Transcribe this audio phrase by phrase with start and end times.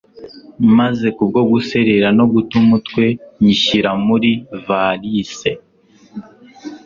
[0.77, 3.05] maze kubwo guserera no guta umutwe
[3.41, 4.31] nyishyira muri
[4.65, 5.51] valise